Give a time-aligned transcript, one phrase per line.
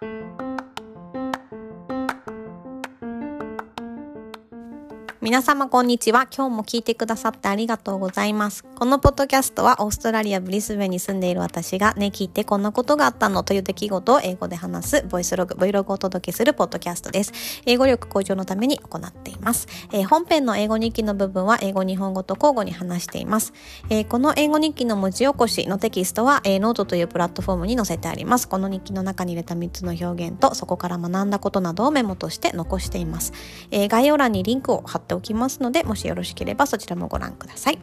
[0.00, 0.39] Thank you.
[5.22, 6.26] 皆様こんにちは。
[6.34, 8.64] 今日も聞いてくださってありがとうございます。
[8.64, 17.34] このポッドキャストはオーストラリア・ブリスベンに住んでいる私がね、聞いてこんなことがあったのという出来事を英語で話すボイスログ、Vlog をお届けするポッドキャストです。
[17.66, 19.68] 英語力向上のために行っています。
[19.92, 23.52] えー、本編の英語日記の部分は英語、日本語と交互に話しています。
[23.90, 28.48] えー、この英語日記の文字起こしのテキストは、えー、ノートというプラットフォームに載せてあります。
[28.48, 33.34] この日記の中に入れた3つの表現とそこから学んだことなどをメモとして残しています。
[33.70, 37.78] え概要欄にリンクを貼っておきますので、もしよろしければそちらもご覧ください。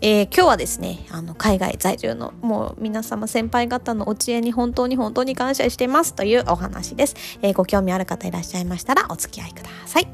[0.00, 7.16] えー、今日はですね、あの、海外在住のもう皆様先輩方のお知恵に本当に本当に感謝してますというお話です。
[7.42, 10.08] えー、ご興味ある方いらっしゃいましたらお付き合いください。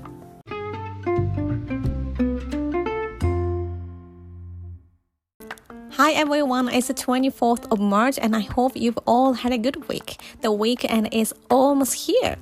[5.96, 9.88] Hi everyone, it's the 24th of March and I hope you've all had a good
[9.88, 10.18] week.
[10.40, 12.36] The weekend is almost here.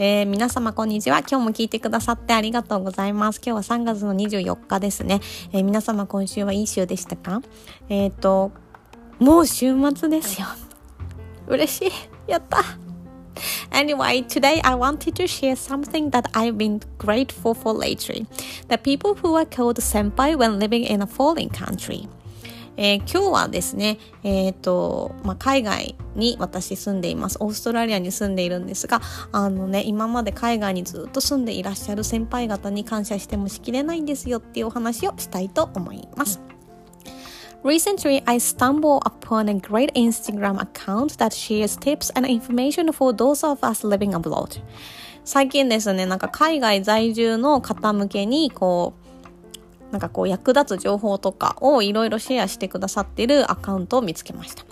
[0.00, 1.18] えー、皆様こんにちは。
[1.28, 3.40] 今日も聞いてくださってありがとうございます。
[3.44, 5.20] 今日は3月の24日ですね。
[5.52, 7.42] えー、皆様今週はいい週でしたか
[7.88, 8.52] えっ、と、
[9.18, 10.46] もう週末ですよ。
[11.48, 11.90] 嬉しい。
[12.30, 12.62] やった。
[13.72, 18.24] Anyway, today I wanted to share something that I've been grateful for lately.
[18.68, 22.08] The people who are called senpai when living in a foreign country.
[22.80, 27.36] えー、今日はですね、え、ー、と、まあ、海外に私住んでいます。
[27.40, 36.40] オーストラリアに住んでいるんですが、あのね、今まで海外にずっと住んでいらっしゃる先輩方に感謝してもしきれないんですよっていうお話をしたいと思います。
[37.64, 43.58] Recently, I stumbled upon a great Instagram account that shares tips and information for those of
[43.66, 44.62] us living abroad.
[45.24, 49.07] 最近ですね、なんか海外在住の方向けに、こう、
[49.90, 54.64] なんかこう役立つ情報とかをいろいろシェアしてくださっているアカウントを見つけました。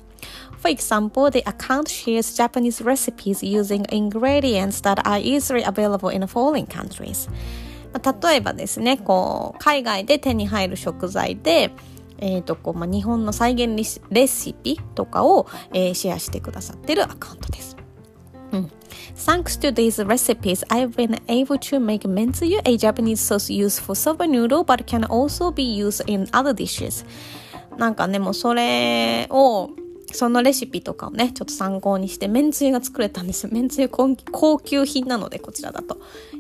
[0.58, 6.66] For example, the account shares Japanese recipes using ingredients that are easily available in foreign
[6.66, 7.30] countries.
[7.94, 11.70] 例えばですね、こう、海外で手に入る食材で、
[12.18, 13.76] えっ、ー、と、こう、まあ、日本の再現
[14.10, 17.75] レシピとかを、えー、シェアしてくださってるアカウントです。
[19.14, 24.26] Thanks to these recipes, I've been able to make mentsuyu, a Japanese sauce used for soba
[24.26, 27.04] noodle, but can also be used in other dishes.
[27.78, 29.70] なんかね、もうそれを、
[30.12, 33.50] そのレシピとかをね、ちょっと参考にして、めんつゆが作れたんですよ。
[33.52, 35.98] めんつゆ高級品なので、こちらだと。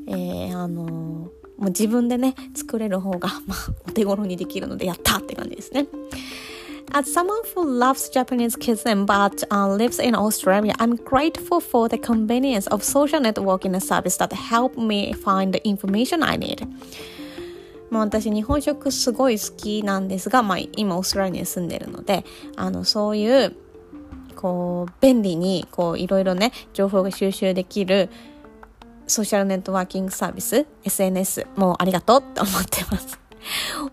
[0.08, 5.86] えー、あのー、もう自分でね、作れる方が、まあ、お手頃にできるので、やったって感じですね。
[6.92, 12.66] As someone who loves Japanese cuisine but uh, lives in Australia, I'm grateful for the convenience
[12.68, 16.66] of social networking service that help me find the information I need.
[17.90, 22.24] まあ私日本食すごい好きなんですが、まあ今オーストラリアに住んでるので、
[22.56, 23.56] あのそういう
[24.34, 28.08] こう便利にこういろいろね情報が収集できる
[29.06, 33.25] ソーシャルネットワーキングサービス SNS もうありがとうって思ってます。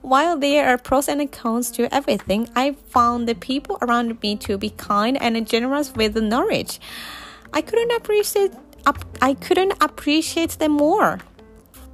[0.02, 4.58] While there are pros and cons to everything, I found the people around me to
[4.58, 6.80] be kind and generous with knowledge.
[7.54, 8.52] I couldn't appreciate
[9.22, 11.20] I couldn't appreciate them more.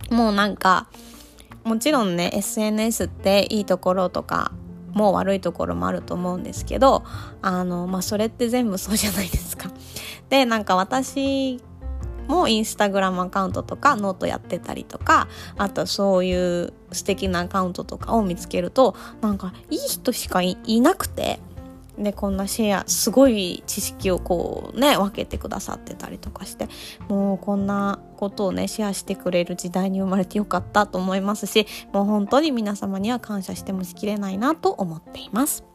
[0.10, 0.88] もうなんか、
[1.64, 4.52] もちろんね、SNS っていいところとか、
[4.94, 7.04] もう悪いところもあると思うんですけど、
[7.42, 9.70] あの、まあ、それって全部そうじゃないですか。
[10.30, 11.62] で、なんか私
[12.30, 21.40] もインスタグラムアカウントとかノートやってたりとかあとそういう素敵なアカウントとかを見つけるとなんかいい人しかいなくて
[21.98, 26.70] でこんなシェアすごい知識をこうね分けてくださってたりとかして
[27.10, 35.66] もうこんなことをねシェアしてくれる時代に生まれてよかったと思いますしもう本当に皆様には感謝してもしきれないなと思っています。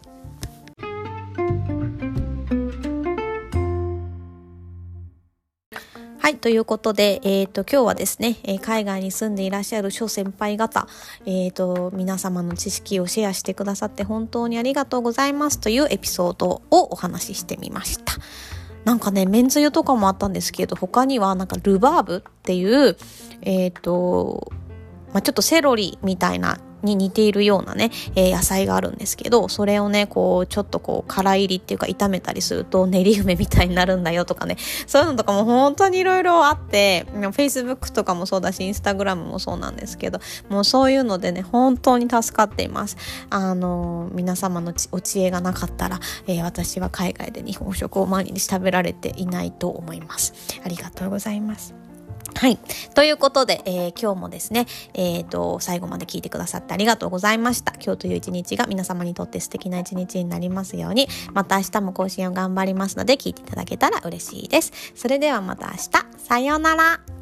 [6.24, 10.88] はい、ということで、えっ、ー、と、今日はですね、え、海外に住んでいらっしゃる諸先輩方、
[11.26, 18.14] えっ、ー、と、皆様の知識をシェアしてくださって本当にありがとうございますというエピソードをお話ししてみました。
[18.86, 22.96] なんかね、めんつゆとかもあったんですけど、他にはなんかルバーブっていう、
[23.42, 24.50] えっ、と、
[25.12, 42.96] まあ、ちょっとセロリみたいなに似ているようなね、えー、野菜があるんですけど、それをね、こう、ちょっとこう、辛入りっていうか炒めたりすると練り梅みたいになるんだよとかね、そういうのとかも本当にいろいろあって、Facebook とかもそうだし、Instagram もそうなんですけど、もうそういうのでね、本当に助かっています。
[43.30, 50.34] あの、皆様のお知恵がなかったら、えー、私は海外で日本食を毎日食べられていないと思います。
[50.64, 51.93] ありがとうございます。
[52.36, 52.58] はい。
[52.94, 57.72] ということで、えー、今日もですね、えっ、ー、と、最後まで聞いてくださってありがとうございました。
[57.74, 64.72] 今日という一日が皆様にとって素敵な一日になりますように、また明日も更新を頑張りますので、聞いていただけたら嬉しいです。
[64.94, 65.90] それではまた明日。
[66.18, 67.13] さようなら。